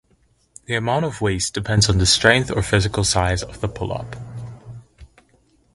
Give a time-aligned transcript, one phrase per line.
[0.65, 4.15] The amount of waste depends on the strength, or physical size, of the pull-up.